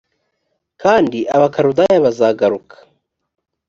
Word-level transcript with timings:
kandi 0.81 1.19
abakaludaya 1.35 1.97
bazagaruka 2.05 2.75